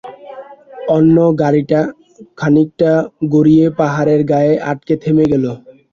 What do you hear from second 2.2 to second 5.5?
খানিকটা গড়িয়ে পাহাড়ের গায়ে আটকে থেমে গেল।